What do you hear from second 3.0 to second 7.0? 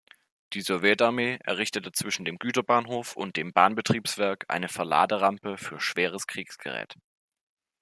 und dem Bahnbetriebswerk eine Verladerampe für schweres Kriegsgerät.